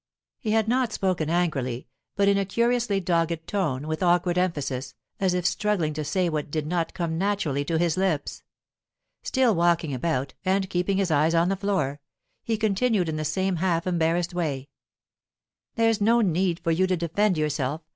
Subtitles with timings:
[0.39, 5.35] He had not spoken angrily, but in a curiously dogged tone, with awkward emphasis, as
[5.35, 8.41] if struggling to say what did not come naturally to his lips.
[9.21, 12.01] Still walking about, and keeping his eyes on the floor,
[12.43, 14.69] he continued in the same half embarrassed way:
[15.75, 17.81] "There's no need for you to defend yourself.